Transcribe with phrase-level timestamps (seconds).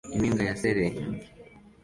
[0.13, 1.01] Impinga ya shelegi